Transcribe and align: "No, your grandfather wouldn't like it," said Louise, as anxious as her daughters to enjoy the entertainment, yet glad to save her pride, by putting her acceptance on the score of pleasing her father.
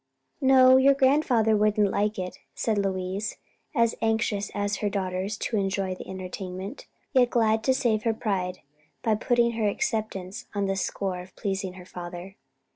"No, 0.41 0.77
your 0.77 0.95
grandfather 0.95 1.55
wouldn't 1.55 1.91
like 1.91 2.17
it," 2.17 2.39
said 2.55 2.79
Louise, 2.79 3.37
as 3.75 3.93
anxious 4.01 4.49
as 4.55 4.77
her 4.77 4.89
daughters 4.89 5.37
to 5.37 5.57
enjoy 5.57 5.93
the 5.93 6.09
entertainment, 6.09 6.87
yet 7.13 7.29
glad 7.29 7.63
to 7.65 7.73
save 7.75 8.01
her 8.01 8.13
pride, 8.15 8.61
by 9.03 9.13
putting 9.13 9.51
her 9.51 9.67
acceptance 9.67 10.47
on 10.55 10.65
the 10.65 10.75
score 10.75 11.19
of 11.21 11.35
pleasing 11.35 11.73
her 11.73 11.85
father. 11.85 12.35